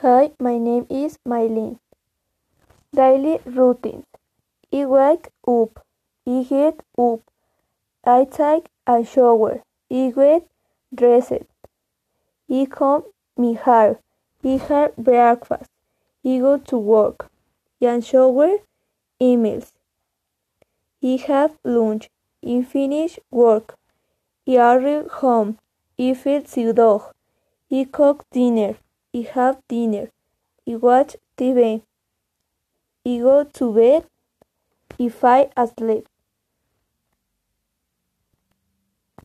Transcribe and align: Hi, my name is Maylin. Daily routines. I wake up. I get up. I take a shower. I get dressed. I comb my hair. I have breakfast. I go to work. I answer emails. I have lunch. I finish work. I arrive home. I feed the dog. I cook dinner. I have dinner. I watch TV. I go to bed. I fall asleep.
Hi, 0.00 0.30
my 0.38 0.58
name 0.58 0.86
is 0.88 1.18
Maylin. 1.26 1.80
Daily 2.94 3.40
routines. 3.44 4.04
I 4.72 4.84
wake 4.84 5.26
up. 5.44 5.84
I 6.24 6.46
get 6.48 6.84
up. 6.96 7.20
I 8.04 8.24
take 8.24 8.66
a 8.86 9.04
shower. 9.04 9.60
I 9.90 10.12
get 10.14 10.46
dressed. 10.94 11.42
I 12.48 12.66
comb 12.70 13.02
my 13.36 13.58
hair. 13.64 13.98
I 14.44 14.60
have 14.68 14.96
breakfast. 14.96 15.68
I 16.24 16.38
go 16.38 16.58
to 16.58 16.78
work. 16.78 17.28
I 17.82 17.86
answer 17.86 18.28
emails. 19.20 19.72
I 21.02 21.18
have 21.26 21.56
lunch. 21.64 22.08
I 22.46 22.62
finish 22.62 23.18
work. 23.32 23.74
I 24.46 24.58
arrive 24.58 25.10
home. 25.22 25.58
I 25.98 26.14
feed 26.14 26.46
the 26.46 26.72
dog. 26.72 27.02
I 27.72 27.88
cook 27.90 28.24
dinner. 28.30 28.76
I 29.18 29.22
have 29.34 29.60
dinner. 29.66 30.10
I 30.64 30.76
watch 30.76 31.16
TV. 31.36 31.82
I 33.04 33.18
go 33.18 33.42
to 33.42 33.72
bed. 33.72 34.04
I 35.00 35.08
fall 35.08 35.50
asleep. 35.56 36.06